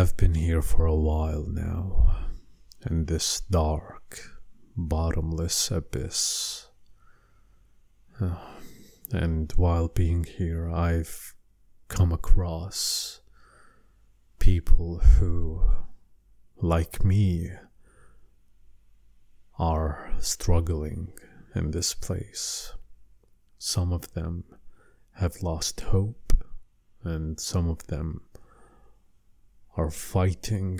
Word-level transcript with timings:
have 0.00 0.16
been 0.16 0.34
here 0.34 0.62
for 0.62 0.86
a 0.86 0.96
while 0.96 1.44
now, 1.46 2.16
in 2.90 3.04
this 3.04 3.42
dark, 3.50 4.18
bottomless 4.74 5.70
abyss. 5.70 6.68
Ah, 8.18 8.54
and 9.12 9.52
while 9.56 9.88
being 9.88 10.24
here, 10.24 10.70
I've 10.70 11.34
come 11.88 12.12
across 12.12 13.20
people 14.38 15.00
who, 15.00 15.64
like 16.56 17.04
me, 17.04 17.50
are 19.58 20.14
struggling 20.18 21.12
in 21.54 21.72
this 21.72 21.92
place. 21.92 22.72
Some 23.58 23.92
of 23.92 24.14
them 24.14 24.44
have 25.16 25.42
lost 25.42 25.82
hope, 25.82 26.32
and 27.04 27.38
some 27.38 27.68
of 27.68 27.86
them 27.88 28.22
are 29.80 29.90
fighting 29.90 30.78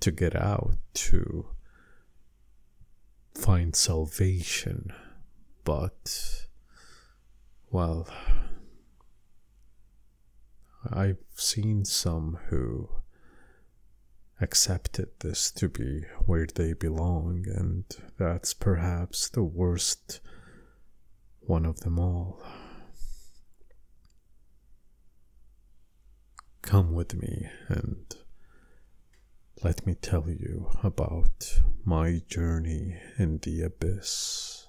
to 0.00 0.10
get 0.10 0.34
out, 0.34 0.78
to 0.94 1.46
find 3.34 3.76
salvation. 3.76 4.90
But, 5.62 6.46
well, 7.70 8.08
I've 10.90 11.18
seen 11.34 11.84
some 11.84 12.38
who 12.48 12.88
accepted 14.40 15.10
this 15.20 15.50
to 15.50 15.68
be 15.68 16.06
where 16.24 16.46
they 16.46 16.72
belong, 16.72 17.44
and 17.54 17.84
that's 18.18 18.54
perhaps 18.54 19.28
the 19.28 19.44
worst 19.44 20.20
one 21.40 21.66
of 21.66 21.80
them 21.80 21.98
all. 21.98 22.42
Come 26.62 26.92
with 26.92 27.14
me 27.14 27.48
and 27.68 28.14
let 29.62 29.84
me 29.84 29.94
tell 29.94 30.28
you 30.28 30.70
about 30.82 31.60
my 31.84 32.22
journey 32.28 32.96
in 33.18 33.38
the 33.38 33.62
abyss. 33.62 34.66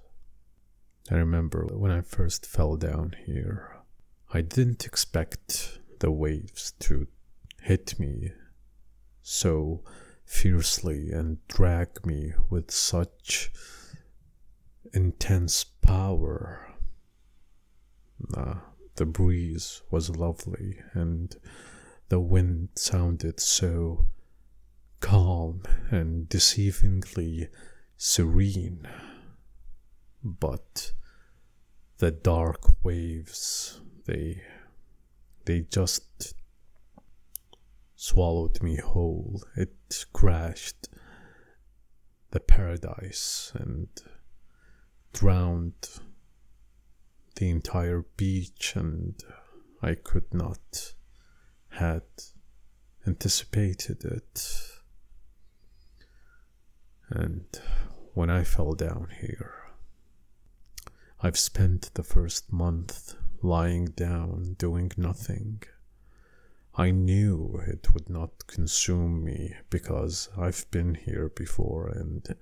I 1.09 1.15
remember 1.15 1.65
when 1.71 1.91
I 1.91 2.01
first 2.01 2.45
fell 2.45 2.75
down 2.77 3.15
here, 3.25 3.77
I 4.33 4.41
didn't 4.41 4.85
expect 4.85 5.79
the 5.99 6.11
waves 6.11 6.73
to 6.79 7.07
hit 7.61 7.99
me 7.99 8.33
so 9.21 9.83
fiercely 10.25 11.11
and 11.11 11.45
drag 11.47 12.05
me 12.05 12.33
with 12.49 12.71
such 12.71 13.51
intense 14.93 15.63
power. 15.63 16.73
Uh, 18.35 18.55
the 18.95 19.05
breeze 19.05 19.81
was 19.89 20.09
lovely 20.09 20.79
and 20.93 21.35
the 22.13 22.19
wind 22.19 22.69
sounded 22.75 23.39
so 23.39 24.05
calm 24.99 25.63
and 25.89 26.29
deceivingly 26.29 27.47
serene. 27.97 28.87
But 30.23 30.91
the 31.97 32.11
dark 32.11 32.83
waves, 32.83 33.81
they 34.05 34.43
they 35.45 35.61
just 35.61 36.35
swallowed 37.95 38.61
me 38.61 38.75
whole. 38.75 39.41
It 39.55 40.05
crashed 40.13 40.89
the 42.29 42.41
paradise 42.41 43.51
and 43.55 43.87
drowned 45.13 45.89
the 47.37 47.49
entire 47.49 48.05
beach, 48.17 48.73
and 48.75 49.15
I 49.81 49.95
could 49.95 50.31
not 50.31 50.93
had 51.73 52.03
anticipated 53.05 54.03
it. 54.05 54.69
And 57.09 57.45
when 58.13 58.29
I 58.29 58.43
fell 58.43 58.73
down 58.73 59.09
here, 59.19 59.53
I've 61.21 61.37
spent 61.37 61.93
the 61.93 62.03
first 62.03 62.51
month 62.51 63.15
lying 63.41 63.85
down, 63.85 64.55
doing 64.57 64.91
nothing. 64.97 65.63
I 66.75 66.91
knew 66.91 67.61
it 67.67 67.93
would 67.93 68.09
not 68.09 68.47
consume 68.47 69.23
me 69.23 69.55
because 69.69 70.29
I've 70.37 70.65
been 70.71 70.95
here 70.95 71.29
before 71.29 71.87
and 71.87 72.35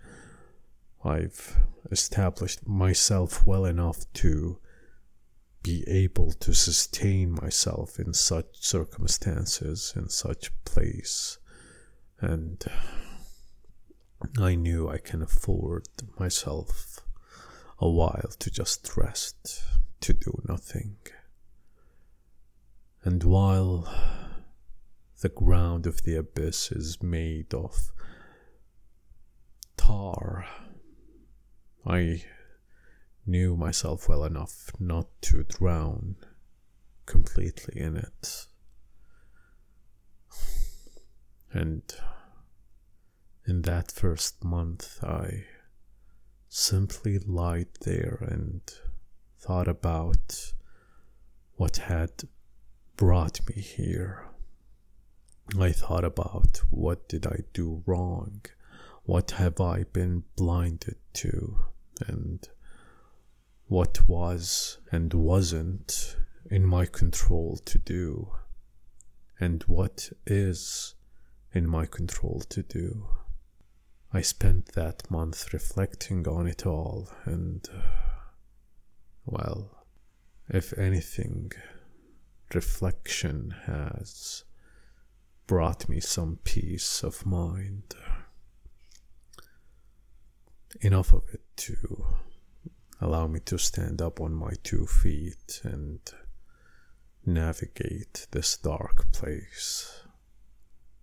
I've 1.03 1.57
established 1.91 2.67
myself 2.67 3.45
well 3.45 3.65
enough 3.65 4.11
to 4.13 4.59
be 5.63 5.83
able 5.87 6.31
to 6.31 6.53
sustain 6.53 7.31
myself 7.31 7.99
in 7.99 8.13
such 8.13 8.63
circumstances, 8.63 9.93
in 9.95 10.09
such 10.09 10.51
place. 10.65 11.37
And 12.19 12.63
I 14.39 14.55
knew 14.55 14.89
I 14.89 14.97
can 14.97 15.21
afford 15.21 15.87
myself 16.19 17.01
a 17.79 17.89
while 17.89 18.31
to 18.39 18.51
just 18.51 18.95
rest, 18.95 19.63
to 20.01 20.13
do 20.13 20.41
nothing. 20.47 20.97
And 23.03 23.23
while 23.23 23.91
the 25.21 25.29
ground 25.29 25.87
of 25.87 26.03
the 26.03 26.15
abyss 26.15 26.71
is 26.71 27.01
made 27.01 27.53
of 27.53 27.91
tar, 29.77 30.45
I 31.85 32.23
knew 33.25 33.55
myself 33.55 34.09
well 34.09 34.23
enough 34.23 34.71
not 34.79 35.07
to 35.21 35.43
drown 35.43 36.15
completely 37.05 37.79
in 37.79 37.97
it. 37.97 38.47
And 41.51 41.83
in 43.45 43.63
that 43.63 43.91
first 43.91 44.43
month, 44.43 45.03
I 45.03 45.45
simply 46.47 47.19
lied 47.19 47.67
there 47.81 48.17
and 48.29 48.61
thought 49.39 49.67
about 49.67 50.53
what 51.55 51.77
had 51.77 52.23
brought 52.95 53.41
me 53.47 53.61
here. 53.61 54.25
I 55.59 55.71
thought 55.71 56.05
about 56.05 56.61
what 56.69 57.09
did 57.09 57.25
I 57.25 57.39
do 57.53 57.83
wrong? 57.85 58.41
What 59.03 59.31
have 59.31 59.59
I 59.59 59.83
been 59.83 60.23
blinded 60.37 60.97
to? 61.13 61.57
And 62.07 62.47
what 63.71 64.05
was 64.05 64.79
and 64.91 65.13
wasn't 65.13 66.17
in 66.49 66.65
my 66.65 66.85
control 66.85 67.55
to 67.55 67.77
do, 67.77 68.29
and 69.39 69.63
what 69.63 70.09
is 70.27 70.93
in 71.53 71.65
my 71.65 71.85
control 71.85 72.41
to 72.49 72.61
do. 72.61 73.07
I 74.11 74.23
spent 74.23 74.73
that 74.73 75.09
month 75.09 75.53
reflecting 75.53 76.27
on 76.27 76.47
it 76.47 76.65
all, 76.65 77.11
and, 77.23 77.65
well, 79.25 79.85
if 80.49 80.77
anything, 80.77 81.53
reflection 82.53 83.55
has 83.67 84.43
brought 85.47 85.87
me 85.87 86.01
some 86.01 86.39
peace 86.43 87.03
of 87.03 87.25
mind. 87.25 87.95
Enough 90.81 91.13
of 91.13 91.23
it 91.31 91.43
to 91.55 92.05
allow 93.01 93.25
me 93.25 93.39
to 93.39 93.57
stand 93.57 94.01
up 94.01 94.21
on 94.21 94.33
my 94.33 94.51
two 94.63 94.85
feet 94.85 95.59
and 95.63 95.99
navigate 97.25 98.27
this 98.31 98.55
dark 98.55 99.11
place. 99.11 100.03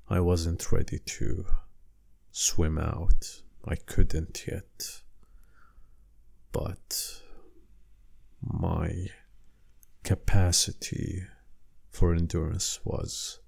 I 0.08 0.20
wasn't 0.20 0.72
ready 0.72 1.00
to 1.00 1.44
swim 2.30 2.78
out, 2.78 3.42
I 3.66 3.74
couldn't 3.74 4.46
yet. 4.46 5.02
But 6.52 7.20
my 8.40 9.08
capacity 10.04 11.24
for 11.90 12.14
endurance 12.14 12.80
was 12.84 13.40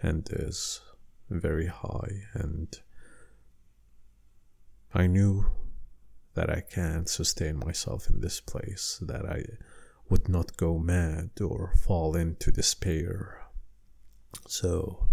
and 0.00 0.28
is 0.30 0.80
very 1.28 1.66
high, 1.66 2.22
and 2.34 2.80
I 4.94 5.08
knew 5.08 5.46
that 6.36 6.50
I 6.50 6.60
can 6.60 7.06
sustain 7.06 7.58
myself 7.58 8.08
in 8.10 8.20
this 8.20 8.40
place, 8.40 9.00
that 9.02 9.24
I 9.24 9.42
would 10.10 10.28
not 10.28 10.56
go 10.58 10.78
mad 10.78 11.30
or 11.40 11.72
fall 11.82 12.14
into 12.14 12.52
despair. 12.52 13.46
So 14.46 15.08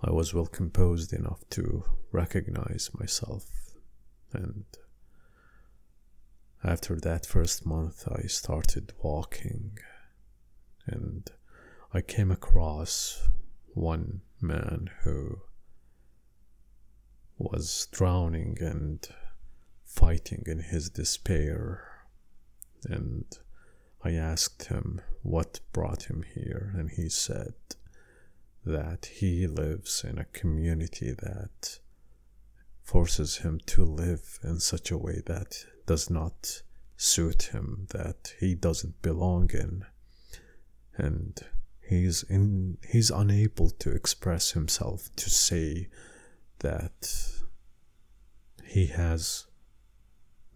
I 0.00 0.12
was 0.12 0.32
well 0.32 0.46
composed 0.46 1.12
enough 1.12 1.42
to 1.50 1.84
recognize 2.12 2.90
myself, 2.96 3.46
and 4.32 4.64
after 6.62 7.00
that 7.00 7.26
first 7.26 7.66
month, 7.66 8.06
I 8.08 8.26
started 8.28 8.92
walking, 9.02 9.76
and 10.86 11.28
I 11.92 12.00
came 12.00 12.30
across 12.30 13.28
one 13.74 14.20
man 14.40 14.88
who 15.02 15.40
was 17.38 17.88
drowning 17.90 18.56
and 18.60 19.06
fighting 19.84 20.44
in 20.46 20.60
his 20.60 20.90
despair. 20.90 21.84
And 22.84 23.24
I 24.02 24.12
asked 24.12 24.64
him 24.64 25.00
what 25.22 25.60
brought 25.72 26.04
him 26.04 26.24
here, 26.34 26.74
and 26.76 26.90
he 26.90 27.08
said 27.08 27.54
that 28.64 29.06
he 29.06 29.46
lives 29.46 30.04
in 30.04 30.18
a 30.18 30.24
community 30.26 31.12
that 31.12 31.78
forces 32.82 33.38
him 33.38 33.60
to 33.66 33.84
live 33.84 34.38
in 34.42 34.60
such 34.60 34.90
a 34.90 34.98
way 34.98 35.22
that 35.26 35.64
does 35.86 36.10
not 36.10 36.62
suit 36.96 37.44
him, 37.52 37.86
that 37.90 38.34
he 38.38 38.54
doesn't 38.54 39.00
belong 39.02 39.50
in. 39.52 39.84
And 40.96 41.40
he's 41.80 42.22
in 42.24 42.78
he's 42.88 43.10
unable 43.10 43.70
to 43.70 43.90
express 43.90 44.52
himself 44.52 45.08
to 45.16 45.30
say 45.30 45.88
that 46.60 47.30
he 48.64 48.86
has 48.86 49.46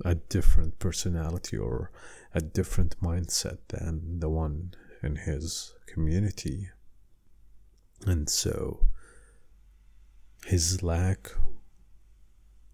a 0.04 0.14
different 0.14 0.78
personality 0.78 1.56
or 1.56 1.90
a 2.34 2.40
different 2.40 3.00
mindset 3.00 3.58
than 3.68 4.20
the 4.20 4.28
one 4.28 4.74
in 5.02 5.16
his 5.16 5.74
community. 5.86 6.68
And 8.06 8.28
so 8.28 8.86
his 10.46 10.82
lack 10.82 11.30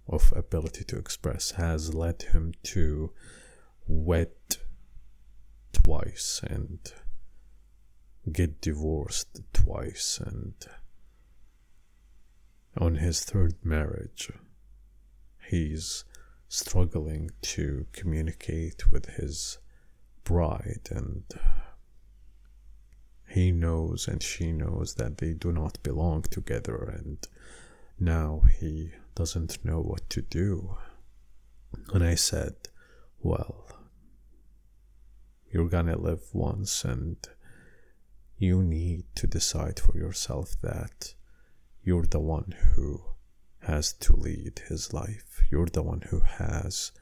of 0.09 0.33
ability 0.37 0.85
to 0.85 0.99
express 0.99 1.53
has 1.53 1.95
led 1.95 2.23
him 2.33 2.53
to 2.63 3.11
wed 3.87 4.33
twice 5.73 6.41
and 6.49 6.79
get 8.33 8.61
divorced 8.61 9.41
twice 9.53 10.19
and 10.25 10.55
on 12.77 12.97
his 12.97 13.23
third 13.23 13.55
marriage 13.63 14.31
he's 15.49 16.05
struggling 16.55 17.31
to 17.43 17.85
communicate 17.93 18.93
with 18.93 19.07
his 19.17 19.59
bride 20.23 20.87
and 20.91 21.25
he 23.29 23.51
knows 23.51 24.07
and 24.07 24.23
she 24.23 24.53
knows 24.53 24.95
that 24.95 25.19
they 25.19 25.33
do 25.33 25.51
not 25.51 25.83
belong 25.83 26.23
together 26.23 26.77
and 26.97 27.27
now 27.99 28.43
he 28.61 28.93
doesn't 29.17 29.65
know 29.65 29.81
what 29.81 30.09
to 30.09 30.23
do. 30.23 30.77
And 31.93 32.05
i 32.05 32.15
said 32.15 32.55
well 33.21 33.67
you're 35.51 35.69
gonna 35.69 35.99
live 35.99 36.23
once 36.33 36.85
and 36.85 37.17
you 38.39 38.63
need 38.63 39.05
to 39.17 39.27
decide 39.27 39.81
for 39.81 39.99
yourself 39.99 40.55
that 40.63 41.15
you're 41.83 42.07
the 42.07 42.21
one 42.21 42.55
who 42.75 43.14
has 43.67 43.93
to 43.93 44.15
lead 44.15 44.61
his 44.69 44.93
life. 44.93 45.43
You're 45.51 45.67
the 45.67 45.83
one 45.83 46.03
who 46.11 46.21
has 46.21 46.93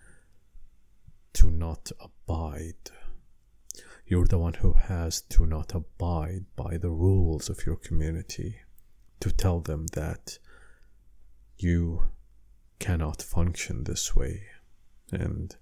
to 1.34 1.50
not 1.50 1.90
abide. 2.00 2.90
You're 4.06 4.26
the 4.26 4.38
one 4.38 4.54
who 4.54 4.74
has 4.74 5.22
to 5.22 5.46
not 5.46 5.74
abide 5.74 6.44
by 6.56 6.76
the 6.76 6.90
rules 6.90 7.48
of 7.48 7.64
your 7.64 7.76
community, 7.76 8.60
to 9.20 9.30
tell 9.30 9.60
them 9.60 9.86
that 9.94 10.38
you 11.56 12.10
cannot 12.78 13.22
function 13.22 13.84
this 13.84 14.14
way. 14.14 14.42
And 15.10 15.54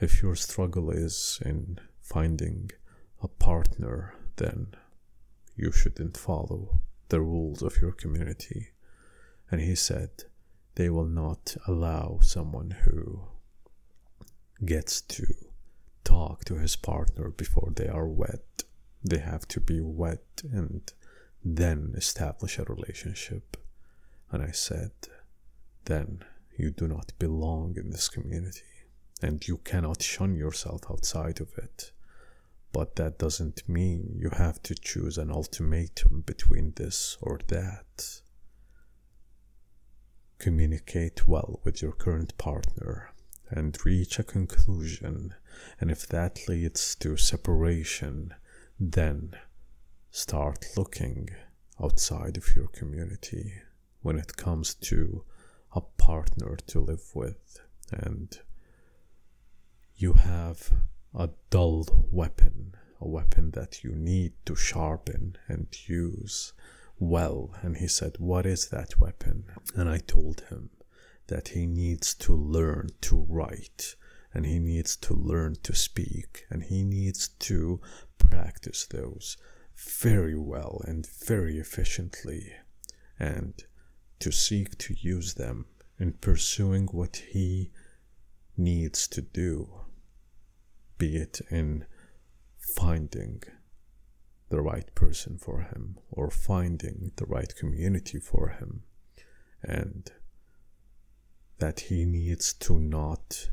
if 0.00 0.22
your 0.22 0.36
struggle 0.36 0.90
is 0.90 1.40
in 1.44 1.78
finding 2.00 2.70
a 3.22 3.28
partner, 3.28 4.14
then 4.36 4.74
you 5.54 5.70
shouldn't 5.70 6.16
follow 6.16 6.80
the 7.08 7.20
rules 7.20 7.62
of 7.62 7.80
your 7.80 7.92
community. 7.92 8.68
And 9.50 9.60
he 9.60 9.74
said, 9.74 10.24
they 10.76 10.90
will 10.90 11.06
not 11.06 11.56
allow 11.66 12.18
someone 12.20 12.70
who 12.84 13.22
gets 14.64 15.00
to 15.00 15.26
talk 16.04 16.44
to 16.44 16.56
his 16.56 16.76
partner 16.76 17.30
before 17.30 17.72
they 17.74 17.88
are 17.88 18.08
wed. 18.08 18.40
They 19.02 19.18
have 19.18 19.46
to 19.48 19.60
be 19.60 19.80
wed 19.80 20.20
and 20.42 20.80
then 21.44 21.92
establish 21.96 22.58
a 22.58 22.64
relationship. 22.64 23.56
And 24.30 24.42
I 24.42 24.50
said, 24.50 24.92
then 25.84 26.24
you 26.56 26.70
do 26.70 26.88
not 26.88 27.12
belong 27.18 27.76
in 27.76 27.90
this 27.90 28.08
community 28.08 28.62
and 29.22 29.46
you 29.46 29.58
cannot 29.58 30.02
shun 30.02 30.36
yourself 30.36 30.82
outside 30.90 31.40
of 31.40 31.56
it. 31.56 31.92
But 32.72 32.96
that 32.96 33.18
doesn't 33.18 33.68
mean 33.68 34.16
you 34.18 34.30
have 34.30 34.60
to 34.64 34.74
choose 34.74 35.18
an 35.18 35.30
ultimatum 35.30 36.22
between 36.26 36.72
this 36.74 37.16
or 37.20 37.38
that 37.48 38.20
communicate 40.44 41.26
well 41.26 41.58
with 41.64 41.80
your 41.80 41.92
current 41.92 42.36
partner 42.36 43.14
and 43.48 43.82
reach 43.82 44.18
a 44.18 44.22
conclusion. 44.22 45.32
And 45.80 45.90
if 45.90 46.06
that 46.08 46.46
leads 46.46 46.94
to 46.96 47.16
separation, 47.16 48.34
then 48.78 49.36
start 50.10 50.66
looking 50.76 51.30
outside 51.82 52.36
of 52.36 52.54
your 52.54 52.68
community 52.68 53.54
when 54.02 54.18
it 54.18 54.36
comes 54.36 54.74
to 54.90 55.24
a 55.72 55.80
partner 55.80 56.58
to 56.66 56.78
live 56.78 57.06
with. 57.14 57.58
And 57.90 58.38
you 59.96 60.12
have 60.12 60.72
a 61.14 61.30
dull 61.48 61.86
weapon, 62.12 62.74
a 63.00 63.08
weapon 63.08 63.52
that 63.52 63.82
you 63.82 63.92
need 63.94 64.34
to 64.44 64.54
sharpen 64.54 65.38
and 65.48 65.68
use 65.88 66.52
well. 66.98 67.54
And 67.62 67.76
he 67.76 67.88
said, 67.88 68.16
What 68.18 68.46
is 68.46 68.68
that 68.68 69.00
weapon? 69.00 69.44
And 69.74 69.88
I 69.88 69.98
told 69.98 70.42
him 70.48 70.70
that 71.26 71.48
he 71.48 71.66
needs 71.66 72.14
to 72.14 72.34
learn 72.34 72.88
to 73.02 73.26
write 73.28 73.96
and 74.32 74.46
he 74.46 74.58
needs 74.58 74.96
to 74.96 75.14
learn 75.14 75.56
to 75.62 75.74
speak 75.74 76.44
and 76.50 76.64
he 76.64 76.82
needs 76.82 77.28
to 77.28 77.80
practice 78.18 78.86
those 78.86 79.36
very 79.76 80.36
well 80.36 80.82
and 80.86 81.06
very 81.24 81.58
efficiently 81.58 82.52
and 83.18 83.64
to 84.18 84.32
seek 84.32 84.76
to 84.78 84.94
use 84.98 85.34
them 85.34 85.66
in 85.98 86.12
pursuing 86.12 86.86
what 86.86 87.16
he 87.30 87.70
needs 88.56 89.06
to 89.08 89.22
do, 89.22 89.68
be 90.98 91.16
it 91.16 91.40
in 91.50 91.86
finding 92.58 93.42
the 94.50 94.60
right 94.60 94.94
person 94.94 95.38
for 95.38 95.60
him 95.60 95.98
or 96.10 96.30
finding 96.30 97.12
the 97.16 97.26
right 97.26 97.54
community 97.56 98.18
for 98.18 98.48
him 98.48 98.82
and 99.62 100.12
that 101.58 101.80
he 101.80 102.04
needs 102.04 102.52
to 102.52 102.78
not 102.78 103.50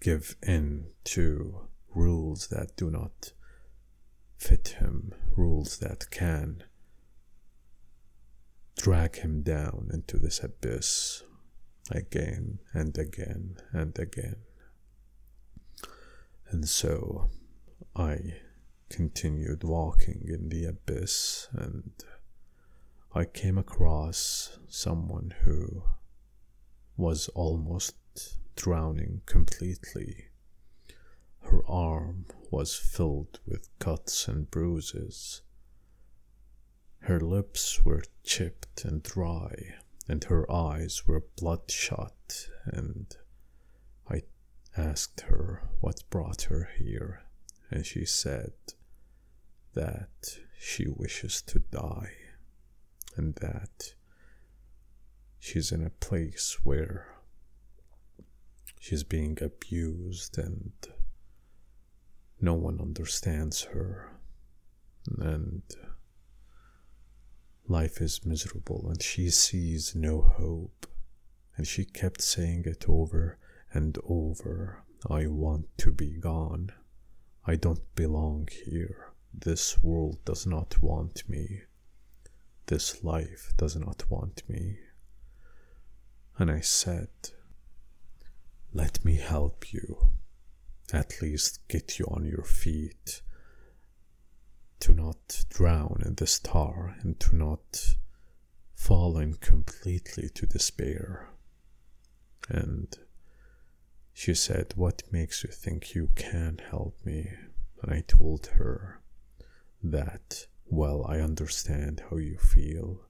give 0.00 0.36
in 0.42 0.86
to 1.04 1.68
rules 1.94 2.48
that 2.48 2.76
do 2.76 2.90
not 2.90 3.32
fit 4.36 4.76
him, 4.78 5.12
rules 5.36 5.78
that 5.78 6.10
can 6.10 6.64
drag 8.76 9.16
him 9.16 9.42
down 9.42 9.90
into 9.92 10.18
this 10.18 10.42
abyss 10.42 11.22
again 11.90 12.58
and 12.72 12.96
again 12.96 13.56
and 13.72 13.98
again. 13.98 14.36
And 16.48 16.68
so 16.68 17.30
I 17.94 18.36
continued 18.90 19.64
walking 19.64 20.26
in 20.28 20.48
the 20.50 20.64
abyss, 20.66 21.48
and 21.52 21.92
I 23.14 23.24
came 23.24 23.56
across 23.56 24.58
someone 24.68 25.32
who 25.44 25.84
was 26.96 27.28
almost 27.28 27.94
drowning 28.56 29.22
completely. 29.24 30.26
Her 31.40 31.64
arm 31.66 32.26
was 32.50 32.74
filled 32.76 33.40
with 33.46 33.68
cuts 33.78 34.28
and 34.28 34.50
bruises. 34.50 35.42
Her 37.00 37.20
lips 37.20 37.84
were 37.84 38.02
chipped 38.22 38.84
and 38.84 39.02
dry, 39.02 39.74
and 40.06 40.24
her 40.24 40.50
eyes 40.50 41.06
were 41.06 41.24
bloodshot, 41.40 42.48
and 42.66 43.16
I 44.08 44.24
asked 44.76 45.22
her 45.22 45.68
what 45.80 46.02
brought 46.10 46.42
her 46.42 46.68
here, 46.76 47.22
and 47.70 47.86
she 47.86 48.04
said, 48.04 48.52
that 49.74 50.38
she 50.58 50.86
wishes 50.86 51.42
to 51.42 51.58
die 51.58 52.12
and 53.16 53.34
that 53.36 53.94
she's 55.38 55.72
in 55.72 55.84
a 55.84 55.90
place 55.90 56.58
where 56.64 57.14
she's 58.78 59.04
being 59.04 59.38
abused 59.40 60.38
and 60.38 60.72
no 62.40 62.54
one 62.54 62.80
understands 62.80 63.62
her 63.64 64.12
and 65.18 65.62
life 67.68 68.00
is 68.00 68.24
miserable 68.24 68.86
and 68.88 69.02
she 69.02 69.30
sees 69.30 69.94
no 69.94 70.20
hope 70.20 70.86
and 71.56 71.66
she 71.66 71.84
kept 71.84 72.22
saying 72.22 72.62
it 72.66 72.84
over 72.88 73.38
and 73.72 73.98
over 74.04 74.84
I 75.08 75.26
want 75.28 75.66
to 75.78 75.90
be 75.90 76.10
gone. 76.18 76.72
I 77.46 77.56
don't 77.56 77.94
belong 77.94 78.48
here. 78.66 79.09
This 79.32 79.82
world 79.82 80.24
does 80.24 80.46
not 80.46 80.82
want 80.82 81.28
me. 81.28 81.62
This 82.66 83.02
life 83.02 83.52
does 83.56 83.76
not 83.76 84.04
want 84.10 84.42
me. 84.48 84.78
And 86.38 86.50
I 86.50 86.60
said, 86.60 87.08
Let 88.72 89.04
me 89.04 89.16
help 89.16 89.72
you. 89.72 90.12
At 90.92 91.20
least 91.22 91.66
get 91.68 91.98
you 91.98 92.06
on 92.06 92.24
your 92.24 92.44
feet. 92.44 93.22
to 94.80 94.94
not 94.94 95.44
drown 95.50 96.02
in 96.06 96.14
this 96.14 96.38
tar 96.38 96.96
and 97.02 97.20
to 97.20 97.36
not 97.36 97.94
fall 98.74 99.18
in 99.18 99.34
completely 99.34 100.28
to 100.30 100.46
despair. 100.46 101.28
And 102.48 102.96
she 104.12 104.34
said, 104.34 104.72
What 104.76 105.02
makes 105.12 105.44
you 105.44 105.50
think 105.50 105.94
you 105.94 106.08
can 106.14 106.60
help 106.70 106.96
me? 107.04 107.30
And 107.82 107.92
I 107.92 108.00
told 108.06 108.46
her 108.58 108.99
that, 109.82 110.46
well, 110.66 111.04
I 111.08 111.20
understand 111.20 112.02
how 112.10 112.16
you 112.16 112.36
feel, 112.36 113.00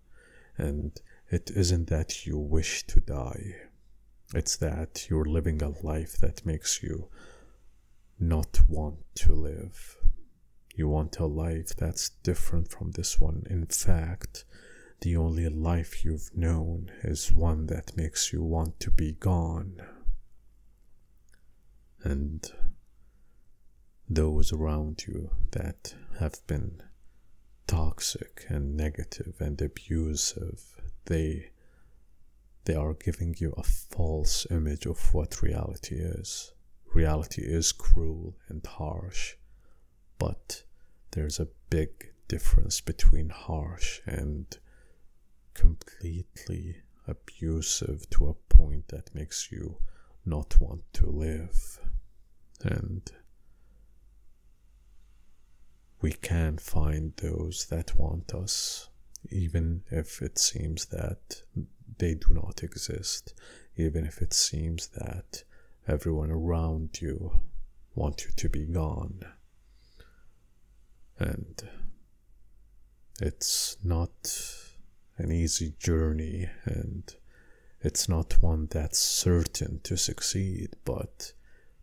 and 0.56 0.92
it 1.30 1.50
isn't 1.54 1.88
that 1.88 2.26
you 2.26 2.38
wish 2.38 2.86
to 2.88 3.00
die, 3.00 3.56
it's 4.34 4.56
that 4.56 5.08
you're 5.10 5.24
living 5.24 5.62
a 5.62 5.70
life 5.84 6.16
that 6.18 6.46
makes 6.46 6.82
you 6.82 7.08
not 8.18 8.60
want 8.68 8.98
to 9.16 9.32
live. 9.34 9.96
You 10.74 10.88
want 10.88 11.18
a 11.18 11.26
life 11.26 11.74
that's 11.76 12.10
different 12.22 12.70
from 12.70 12.92
this 12.92 13.18
one. 13.18 13.44
In 13.50 13.66
fact, 13.66 14.44
the 15.00 15.16
only 15.16 15.48
life 15.48 16.04
you've 16.04 16.30
known 16.36 16.90
is 17.02 17.32
one 17.32 17.66
that 17.66 17.96
makes 17.96 18.32
you 18.32 18.42
want 18.42 18.78
to 18.80 18.90
be 18.90 19.12
gone. 19.12 19.80
And 22.02 22.50
those 24.10 24.52
around 24.52 25.04
you 25.06 25.30
that 25.52 25.94
have 26.18 26.44
been 26.48 26.82
toxic 27.68 28.44
and 28.48 28.76
negative 28.76 29.36
and 29.38 29.62
abusive, 29.62 30.60
they 31.06 31.50
they 32.64 32.74
are 32.74 32.94
giving 32.94 33.34
you 33.38 33.54
a 33.56 33.62
false 33.62 34.46
image 34.50 34.84
of 34.84 35.14
what 35.14 35.40
reality 35.42 35.94
is. 35.94 36.52
Reality 36.92 37.42
is 37.42 37.72
cruel 37.72 38.36
and 38.48 38.66
harsh, 38.66 39.36
but 40.18 40.64
there's 41.12 41.40
a 41.40 41.48
big 41.70 42.12
difference 42.28 42.80
between 42.80 43.28
harsh 43.30 44.00
and 44.06 44.58
completely 45.54 46.76
abusive 47.06 48.10
to 48.10 48.28
a 48.28 48.54
point 48.54 48.88
that 48.88 49.14
makes 49.14 49.50
you 49.50 49.78
not 50.26 50.60
want 50.60 50.82
to 50.92 51.06
live. 51.06 51.80
And 52.62 53.10
we 56.00 56.12
can 56.12 56.56
find 56.56 57.12
those 57.16 57.66
that 57.70 57.98
want 57.98 58.32
us, 58.34 58.88
even 59.30 59.82
if 59.90 60.22
it 60.22 60.38
seems 60.38 60.86
that 60.86 61.42
they 61.98 62.14
do 62.14 62.28
not 62.30 62.62
exist, 62.62 63.34
even 63.76 64.06
if 64.06 64.22
it 64.22 64.32
seems 64.32 64.88
that 64.88 65.44
everyone 65.86 66.30
around 66.30 67.00
you 67.02 67.40
want 67.94 68.24
you 68.24 68.30
to 68.34 68.48
be 68.48 68.64
gone. 68.64 69.20
And 71.18 71.62
it's 73.20 73.76
not 73.84 74.32
an 75.18 75.30
easy 75.30 75.74
journey 75.78 76.48
and 76.64 77.14
it's 77.82 78.08
not 78.08 78.40
one 78.42 78.68
that's 78.70 78.98
certain 78.98 79.80
to 79.80 79.96
succeed, 79.98 80.76
but 80.84 81.32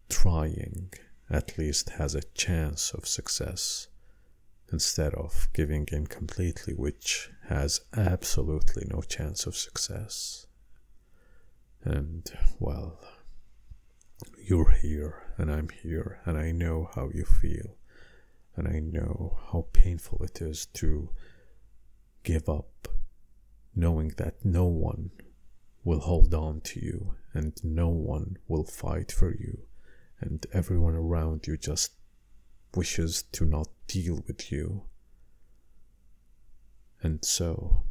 trying 0.10 0.92
at 1.30 1.58
least 1.58 1.92
has 1.92 2.16
a 2.16 2.24
chance 2.34 2.92
of 2.94 3.08
success 3.08 3.88
instead 4.72 5.14
of 5.14 5.48
giving 5.54 5.88
in 5.92 6.08
completely, 6.08 6.74
which 6.74 7.30
has 7.48 7.82
absolutely 7.96 8.86
no 8.90 9.02
chance 9.02 9.46
of 9.46 9.56
success. 9.56 10.48
And, 11.84 12.30
well, 12.60 13.00
you're 14.38 14.72
here, 14.72 15.24
and 15.38 15.52
I'm 15.52 15.70
here, 15.70 16.20
and 16.26 16.38
I 16.38 16.52
know 16.52 16.90
how 16.96 17.10
you 17.14 17.24
feel, 17.24 17.78
and 18.56 18.68
I 18.68 18.80
know 18.80 19.40
how 19.52 19.68
painful 19.72 20.24
it 20.24 20.42
is 20.42 20.66
to 20.74 21.12
give 22.24 22.50
up, 22.50 22.88
knowing 23.76 24.14
that 24.18 24.44
no 24.44 24.66
one 24.66 25.12
will 25.84 26.00
hold 26.00 26.34
on 26.34 26.60
to 26.62 26.80
you, 26.84 27.16
and 27.34 27.54
no 27.64 27.88
one 27.88 28.38
will 28.48 28.66
fight 28.66 29.12
for 29.12 29.32
you, 29.32 29.60
and 30.20 30.46
everyone 30.52 30.96
around 30.96 31.48
you 31.48 31.56
just 31.56 31.92
wishes 32.76 33.24
to 33.32 33.46
not 33.46 33.70
deal 33.88 34.24
with 34.28 34.52
you. 34.52 34.84
And 37.02 37.24
so 37.24 37.84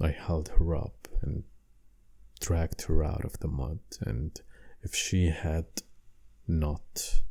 I 0.00 0.10
held 0.10 0.48
her 0.58 0.74
up 0.74 1.08
and 1.20 1.44
dragged 2.40 2.82
her 2.82 3.04
out 3.04 3.24
of 3.24 3.38
the 3.38 3.48
mud, 3.48 3.78
and 4.00 4.40
if 4.82 4.94
she 4.94 5.26
had 5.28 5.66
not 6.48 7.22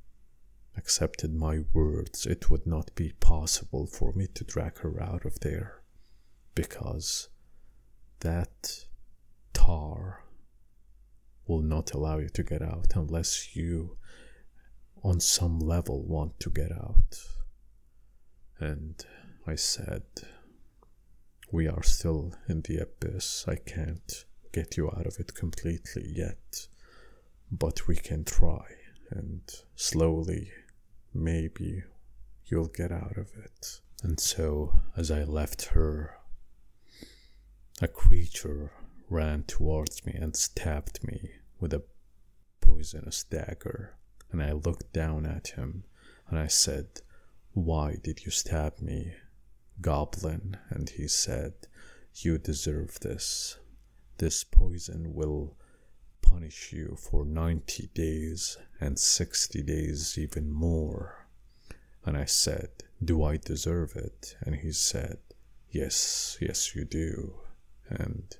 accepted 0.78 1.34
my 1.34 1.60
words, 1.74 2.26
it 2.26 2.50
would 2.50 2.66
not 2.66 2.96
be 2.96 3.12
possible 3.20 3.86
for 3.86 4.14
me 4.14 4.28
to 4.36 4.44
drag 4.44 4.80
her 4.80 5.02
out 5.02 5.26
of 5.26 5.42
there 5.42 5.82
because 6.56 7.28
that 8.22 8.86
tar 9.54 10.24
will 11.46 11.62
not 11.62 11.92
allow 11.94 12.18
you 12.18 12.30
to 12.30 12.44
get 12.44 12.62
out 12.62 12.94
unless 12.96 13.56
you 13.56 13.98
on 15.04 15.20
some 15.20 15.60
level 15.60 16.04
want 16.04 16.40
to 16.40 16.50
get 16.50 16.72
out. 16.72 17.20
And 18.60 19.04
I 19.48 19.56
said, 19.56 20.04
We 21.52 21.68
are 21.68 21.84
still 21.84 22.36
in 22.48 22.62
the 22.62 22.78
abyss. 22.78 23.46
I 23.48 23.56
can't 23.56 24.26
get 24.54 24.78
you 24.78 24.90
out 24.90 25.08
of 25.08 25.18
it 25.20 25.34
completely 25.34 26.06
yet, 26.08 26.68
but 27.52 27.88
we 27.88 27.96
can 27.96 28.24
try, 28.24 28.66
and 29.10 29.42
slowly, 29.76 30.52
maybe 31.14 31.84
you'll 32.46 32.68
get 32.68 32.92
out 32.92 33.18
of 33.18 33.32
it. 33.44 33.82
And 34.04 34.20
so, 34.20 34.82
as 34.98 35.10
I 35.10 35.24
left 35.24 35.66
her, 35.68 36.18
a 37.82 37.88
creature 37.88 38.72
ran 39.10 39.44
towards 39.44 40.06
me 40.06 40.14
and 40.14 40.36
stabbed 40.36 41.04
me 41.04 41.32
with 41.60 41.74
a 41.74 41.84
poisonous 42.62 43.24
dagger 43.24 43.96
and 44.32 44.42
I 44.42 44.54
looked 44.54 44.94
down 44.94 45.26
at 45.26 45.50
him 45.50 45.84
and 46.30 46.40
I 46.40 46.48
said, 46.48 47.02
Why 47.54 47.98
did 48.02 48.26
you 48.26 48.32
stab 48.32 48.80
me, 48.80 49.14
goblin? 49.82 50.58
And 50.70 50.90
he 50.90 51.08
said, 51.08 51.54
You 52.16 52.38
deserve 52.38 53.00
this. 53.02 53.58
This 54.18 54.44
poison 54.44 55.14
will 55.14 55.56
punish 56.22 56.72
you 56.72 56.96
for 56.98 57.26
90 57.26 57.90
days 57.94 58.58
and 58.80 58.98
60 58.98 59.62
days 59.64 60.18
even 60.18 60.52
more. 60.52 61.28
And 62.06 62.18
I 62.18 62.26
said, 62.26 62.70
Do 63.04 63.24
I 63.24 63.38
deserve 63.38 63.96
it? 63.96 64.36
And 64.42 64.56
he 64.56 64.72
said, 64.72 65.18
Yes, 65.70 66.38
yes, 66.42 66.76
you 66.76 66.86
do. 66.86 67.36
And 67.90 68.36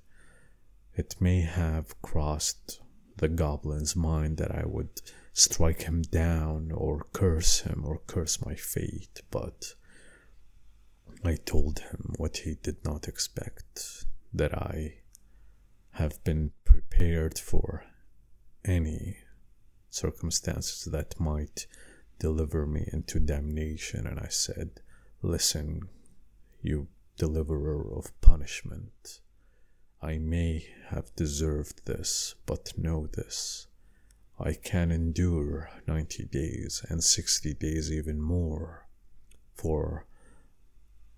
it 0.96 1.16
may 1.20 1.42
have 1.42 2.02
crossed 2.02 2.82
the 3.18 3.30
goblin's 3.30 3.96
mind 3.96 4.38
that 4.38 4.52
I 4.52 4.64
would 4.66 5.02
strike 5.34 5.84
him 5.84 6.02
down 6.02 6.72
or 6.72 7.06
curse 7.14 7.62
him 7.62 7.84
or 7.86 8.02
curse 8.08 8.46
my 8.46 8.56
fate, 8.56 9.22
but 9.32 9.76
I 11.24 11.36
told 11.36 11.80
him 11.80 12.14
what 12.18 12.38
he 12.38 12.56
did 12.56 12.84
not 12.84 13.08
expect 13.08 14.06
that 14.34 14.54
I 14.54 14.96
have 15.92 16.24
been 16.24 16.52
prepared 16.66 17.38
for 17.38 17.86
any 18.66 19.18
circumstances 19.90 20.86
that 20.92 21.20
might 21.20 21.68
deliver 22.20 22.66
me 22.66 22.88
into 22.92 23.20
damnation. 23.20 24.08
And 24.08 24.20
I 24.20 24.28
said, 24.30 24.82
Listen, 25.22 25.90
you 26.62 26.88
deliverer 27.18 27.96
of 27.96 28.20
punishment, 28.22 29.20
I 30.02 30.18
may 30.18 30.68
have 30.90 31.16
deserved 31.16 31.86
this, 31.86 32.36
but 32.46 32.78
know 32.78 33.08
this 33.08 33.68
I 34.44 34.54
can 34.54 34.90
endure 34.90 35.70
90 35.88 36.26
days 36.26 36.84
and 36.90 37.04
60 37.04 37.54
days 37.54 37.92
even 37.92 38.20
more, 38.20 38.88
for 39.54 40.08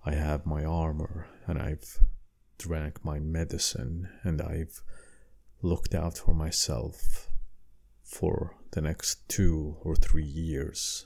I 0.05 0.15
have 0.15 0.45
my 0.45 0.65
armor 0.65 1.27
and 1.47 1.57
I've 1.57 1.99
drank 2.57 3.05
my 3.05 3.19
medicine 3.19 4.09
and 4.23 4.41
I've 4.41 4.81
looked 5.61 5.95
out 5.95 6.17
for 6.17 6.33
myself 6.33 7.29
for 8.03 8.57
the 8.71 8.81
next 8.81 9.27
two 9.29 9.77
or 9.81 9.95
three 9.95 10.25
years. 10.25 11.05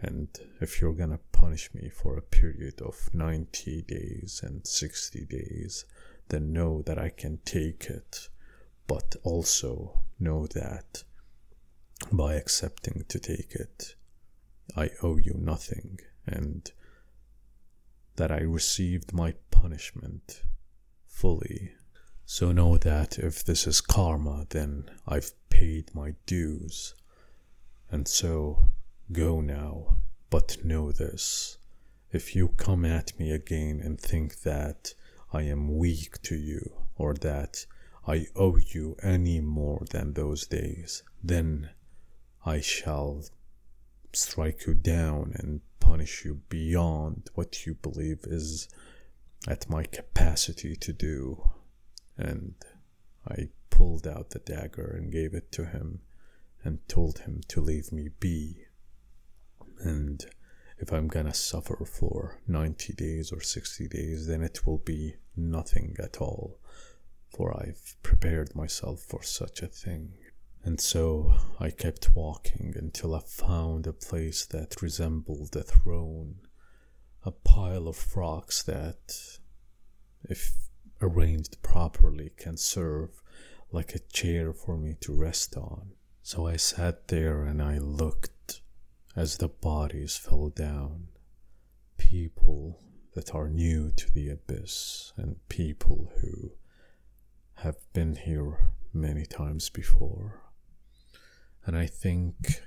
And 0.00 0.28
if 0.60 0.80
you're 0.82 0.92
gonna 0.92 1.20
punish 1.32 1.72
me 1.72 1.88
for 1.88 2.18
a 2.18 2.22
period 2.22 2.82
of 2.82 3.08
90 3.14 3.82
days 3.82 4.40
and 4.44 4.66
60 4.66 5.24
days, 5.24 5.86
then 6.28 6.52
know 6.52 6.82
that 6.82 6.98
I 6.98 7.08
can 7.08 7.38
take 7.46 7.86
it, 7.86 8.28
but 8.86 9.16
also 9.22 10.00
know 10.18 10.46
that 10.48 11.04
by 12.12 12.34
accepting 12.34 13.04
to 13.08 13.18
take 13.18 13.54
it, 13.54 13.94
I 14.76 14.90
owe 15.02 15.16
you 15.16 15.34
nothing, 15.36 15.98
and 16.26 16.70
that 18.16 18.30
I 18.30 18.40
received 18.40 19.12
my 19.12 19.34
punishment 19.50 20.42
fully. 21.06 21.72
So 22.26 22.52
know 22.52 22.76
that 22.78 23.18
if 23.18 23.44
this 23.44 23.66
is 23.66 23.80
karma, 23.80 24.46
then 24.50 24.90
I've 25.06 25.32
paid 25.50 25.94
my 25.94 26.14
dues. 26.26 26.94
And 27.90 28.08
so 28.08 28.70
go 29.12 29.40
now, 29.40 29.98
but 30.30 30.64
know 30.64 30.90
this 30.90 31.58
if 32.14 32.36
you 32.36 32.48
come 32.56 32.84
at 32.84 33.18
me 33.18 33.32
again 33.32 33.80
and 33.82 34.00
think 34.00 34.42
that 34.42 34.94
I 35.32 35.42
am 35.42 35.76
weak 35.76 36.22
to 36.22 36.36
you 36.36 36.72
or 36.96 37.12
that 37.14 37.66
I 38.06 38.26
owe 38.36 38.56
you 38.56 38.96
any 39.02 39.40
more 39.40 39.84
than 39.90 40.12
those 40.12 40.46
days, 40.46 41.02
then 41.24 41.70
I 42.44 42.60
shall 42.60 43.24
strike 44.12 44.66
you 44.66 44.74
down 44.74 45.32
and 45.36 45.62
punish 45.80 46.24
you 46.24 46.42
beyond 46.48 47.30
what 47.34 47.66
you 47.66 47.74
believe 47.74 48.20
is 48.24 48.68
at 49.48 49.68
my 49.68 49.84
capacity 49.84 50.76
to 50.76 50.92
do. 50.92 51.48
And 52.16 52.54
I 53.26 53.48
pulled 53.70 54.06
out 54.06 54.30
the 54.30 54.38
dagger 54.38 54.94
and 54.96 55.10
gave 55.10 55.34
it 55.34 55.50
to 55.52 55.64
him 55.64 56.00
and 56.62 56.86
told 56.88 57.20
him 57.20 57.40
to 57.48 57.60
leave 57.60 57.92
me 57.92 58.08
be. 58.20 58.66
And 59.80 60.24
if 60.78 60.92
I'm 60.92 61.08
gonna 61.08 61.34
suffer 61.34 61.84
for 61.84 62.40
90 62.46 62.92
days 62.92 63.32
or 63.32 63.40
60 63.40 63.88
days, 63.88 64.26
then 64.26 64.42
it 64.42 64.66
will 64.66 64.78
be 64.78 65.16
nothing 65.36 65.96
at 65.98 66.20
all, 66.20 66.58
for 67.28 67.56
I've 67.58 67.96
prepared 68.02 68.54
myself 68.54 69.00
for 69.00 69.22
such 69.22 69.62
a 69.62 69.66
thing. 69.66 70.12
And 70.64 70.80
so 70.80 71.34
I 71.60 71.68
kept 71.68 72.16
walking 72.16 72.74
until 72.74 73.14
I 73.14 73.20
found 73.20 73.86
a 73.86 73.92
place 73.92 74.46
that 74.46 74.80
resembled 74.80 75.54
a 75.54 75.62
throne, 75.62 76.36
a 77.22 77.30
pile 77.30 77.86
of 77.86 78.16
rocks 78.16 78.62
that, 78.62 79.38
if 80.22 80.54
arranged 81.02 81.60
properly, 81.62 82.32
can 82.38 82.56
serve 82.56 83.10
like 83.70 83.94
a 83.94 83.98
chair 83.98 84.54
for 84.54 84.78
me 84.78 84.96
to 85.00 85.12
rest 85.12 85.54
on. 85.54 85.90
So 86.22 86.46
I 86.46 86.56
sat 86.56 87.08
there 87.08 87.44
and 87.44 87.60
I 87.60 87.76
looked 87.76 88.62
as 89.14 89.36
the 89.36 89.48
bodies 89.48 90.16
fell 90.16 90.48
down. 90.48 91.08
People 91.98 92.80
that 93.14 93.34
are 93.34 93.50
new 93.50 93.92
to 93.96 94.10
the 94.12 94.30
abyss 94.30 95.12
and 95.18 95.46
people 95.50 96.10
who 96.22 96.52
have 97.56 97.76
been 97.92 98.16
here 98.16 98.70
many 98.94 99.26
times 99.26 99.68
before. 99.68 100.43
And 101.66 101.76
I 101.76 101.86
think 101.86 102.62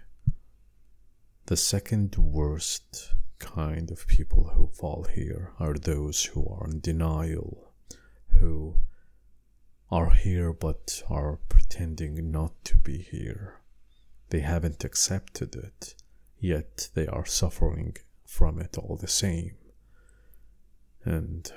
the 1.45 1.57
second 1.57 2.15
worst 2.15 3.13
kind 3.39 3.91
of 3.91 4.07
people 4.07 4.51
who 4.55 4.67
fall 4.67 5.07
here 5.13 5.53
are 5.59 5.75
those 5.75 6.25
who 6.25 6.47
are 6.47 6.67
in 6.67 6.79
denial, 6.79 7.71
who 8.39 8.77
are 9.91 10.09
here 10.09 10.51
but 10.51 11.03
are 11.09 11.39
pretending 11.47 12.31
not 12.31 12.51
to 12.65 12.77
be 12.77 12.97
here. 12.97 13.61
They 14.29 14.39
haven't 14.39 14.83
accepted 14.83 15.55
it, 15.55 15.95
yet 16.39 16.89
they 16.93 17.07
are 17.07 17.25
suffering 17.25 17.95
from 18.25 18.59
it 18.59 18.77
all 18.77 18.97
the 18.97 19.07
same. 19.07 19.55
And 21.05 21.49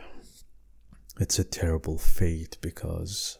it's 1.19 1.39
a 1.39 1.45
terrible 1.45 1.99
fate 1.99 2.59
because 2.61 3.39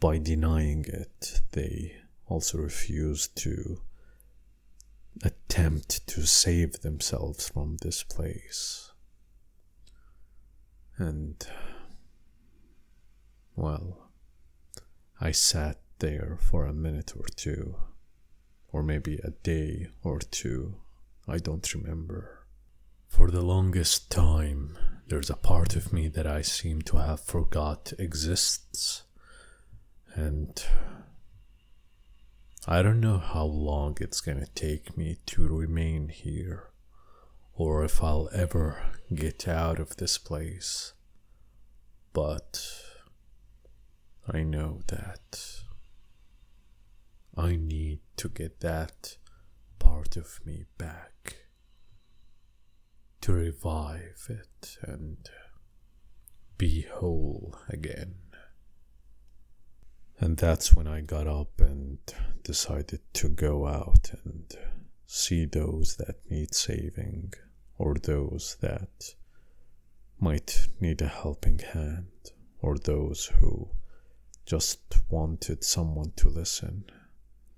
by 0.00 0.18
denying 0.18 0.86
it, 0.88 1.42
they 1.52 1.96
also 2.26 2.58
refuse 2.58 3.28
to 3.28 3.80
attempt 5.22 6.06
to 6.08 6.26
save 6.26 6.80
themselves 6.80 7.48
from 7.48 7.76
this 7.82 8.02
place. 8.02 8.92
And, 10.96 11.46
well, 13.56 14.10
I 15.20 15.30
sat 15.30 15.80
there 15.98 16.38
for 16.40 16.66
a 16.66 16.72
minute 16.72 17.12
or 17.16 17.26
two, 17.36 17.76
or 18.72 18.82
maybe 18.82 19.18
a 19.22 19.30
day 19.30 19.88
or 20.02 20.18
two, 20.18 20.76
I 21.28 21.38
don't 21.38 21.74
remember. 21.74 22.46
For 23.08 23.30
the 23.30 23.42
longest 23.42 24.10
time, 24.10 24.76
there's 25.06 25.30
a 25.30 25.36
part 25.36 25.76
of 25.76 25.92
me 25.92 26.08
that 26.08 26.26
I 26.26 26.42
seem 26.42 26.82
to 26.82 26.96
have 26.96 27.20
forgot 27.20 27.92
exists. 27.98 29.04
And 30.14 30.62
I 32.66 32.80
don't 32.80 33.00
know 33.00 33.18
how 33.18 33.44
long 33.44 33.98
it's 34.00 34.22
gonna 34.22 34.46
take 34.54 34.96
me 34.96 35.18
to 35.26 35.46
remain 35.46 36.08
here, 36.08 36.70
or 37.52 37.84
if 37.84 38.02
I'll 38.02 38.30
ever 38.32 38.82
get 39.14 39.46
out 39.46 39.78
of 39.78 39.96
this 39.96 40.16
place. 40.16 40.94
But 42.14 42.64
I 44.26 44.44
know 44.44 44.80
that 44.86 45.60
I 47.36 47.56
need 47.56 48.00
to 48.16 48.30
get 48.30 48.60
that 48.60 49.18
part 49.78 50.16
of 50.16 50.40
me 50.46 50.64
back 50.78 51.36
to 53.20 53.32
revive 53.34 54.26
it 54.30 54.78
and 54.80 55.28
be 56.56 56.82
whole 56.82 57.58
again. 57.68 58.23
And 60.18 60.36
that's 60.36 60.74
when 60.74 60.86
I 60.86 61.00
got 61.00 61.26
up 61.26 61.60
and 61.60 61.98
decided 62.42 63.00
to 63.14 63.28
go 63.28 63.66
out 63.66 64.12
and 64.24 64.56
see 65.06 65.44
those 65.44 65.96
that 65.96 66.16
need 66.30 66.54
saving 66.54 67.34
or 67.78 67.94
those 67.94 68.56
that 68.60 69.14
might 70.20 70.68
need 70.80 71.02
a 71.02 71.08
helping 71.08 71.58
hand 71.58 72.32
or 72.62 72.78
those 72.78 73.26
who 73.40 73.68
just 74.46 74.80
wanted 75.10 75.64
someone 75.64 76.12
to 76.16 76.28
listen. 76.28 76.84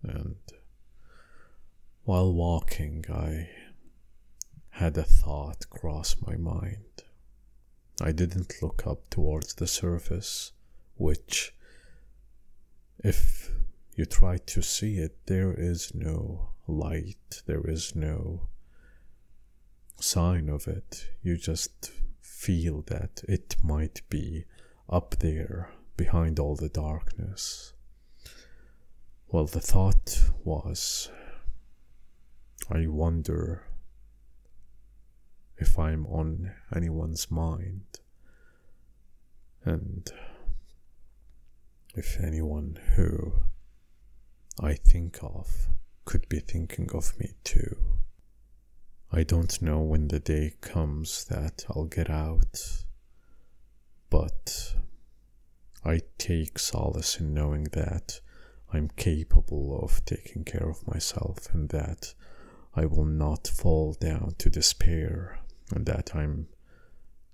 And 0.03 0.37
while 2.05 2.33
walking, 2.33 3.05
I 3.13 3.51
had 4.71 4.97
a 4.97 5.03
thought 5.03 5.69
cross 5.71 6.17
my 6.25 6.37
mind. 6.37 7.03
I 8.01 8.13
didn't 8.13 8.63
look 8.63 8.87
up 8.87 9.09
towards 9.11 9.55
the 9.55 9.67
surface, 9.67 10.53
which 10.97 11.55
if 12.99 13.51
you 13.95 14.05
try 14.05 14.37
to 14.39 14.63
see 14.63 14.99
it, 14.99 15.17
there 15.27 15.53
is 15.53 15.95
no 15.95 16.51
light, 16.67 17.43
there 17.47 17.67
is 17.67 17.95
no 17.95 18.49
sign 19.99 20.49
of 20.49 20.67
it. 20.67 21.09
You 21.23 21.37
just 21.37 21.91
feel 22.21 22.83
that 22.83 23.23
it 23.29 23.57
might 23.63 24.03
be 24.09 24.45
up 24.89 25.17
there 25.21 25.71
behind 25.97 26.39
all 26.39 26.55
the 26.55 26.69
darkness. 26.69 27.73
Well, 29.29 29.47
the 29.47 29.61
thought 29.61 30.31
was 30.45 31.11
I 32.71 32.87
wonder 32.87 33.65
if 35.57 35.79
I'm 35.79 36.07
on 36.07 36.53
anyone's 36.75 37.31
mind. 37.31 38.01
And 39.65 40.11
if 41.97 42.21
anyone 42.21 42.79
who 42.95 43.33
I 44.61 44.75
think 44.75 45.19
of 45.23 45.69
could 46.05 46.29
be 46.29 46.41
thinking 46.41 46.91
of 46.93 47.19
me 47.19 47.31
too. 47.43 47.77
I 49.11 49.23
don't 49.23 49.63
know 49.63 49.81
when 49.81 50.09
the 50.09 50.21
day 50.21 50.55
comes 50.61 51.25
that 51.27 51.65
I'll 51.71 51.87
get 51.87 52.11
out, 52.11 52.85
but 54.11 54.75
I 55.85 56.01
take 56.19 56.59
solace 56.59 57.19
in 57.19 57.33
knowing 57.33 57.65
that 57.73 58.21
I'm 58.73 58.89
capable 58.97 59.81
of 59.83 60.05
taking 60.05 60.45
care 60.45 60.69
of 60.69 60.87
myself 60.87 61.49
and 61.55 61.71
that 61.71 62.13
I 62.75 62.85
will 62.85 63.07
not 63.07 63.49
fall 63.49 63.95
down 63.95 64.35
to 64.39 64.51
despair 64.51 65.39
and 65.75 65.87
that 65.87 66.15
I'm 66.15 66.49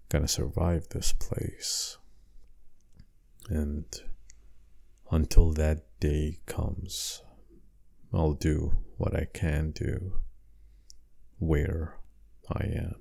gonna 0.09 0.29
survive 0.29 0.89
this 0.91 1.13
place. 1.13 1.99
And 3.49 3.85
until 5.13 5.53
that 5.53 5.85
day 6.01 6.39
comes, 6.47 7.23
I'll 8.13 8.33
do 8.33 8.73
what 8.97 9.15
I 9.15 9.27
can 9.33 9.71
do 9.71 10.15
where 11.39 11.99
I 12.51 12.65
am. 12.65 12.95